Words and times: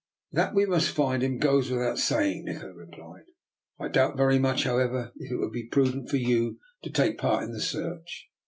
"That 0.31 0.55
we 0.55 0.65
must 0.65 0.89
find 0.95 1.21
him 1.21 1.37
goes 1.37 1.69
without 1.69 1.99
say 1.99 2.31
ing," 2.31 2.45
Nikola 2.45 2.73
replied." 2.73 3.25
I 3.79 3.87
doubt 3.87 4.17
very 4.17 4.39
much, 4.39 4.63
however, 4.63 5.11
if 5.17 5.31
it 5.31 5.35
would 5.37 5.51
be 5.53 5.67
prudent 5.67 6.09
for 6.09 6.17
you 6.17 6.57
to 6.81 6.89
take 6.89 7.19
part 7.19 7.43
in 7.43 7.51
the 7.51 7.61
search. 7.61 8.27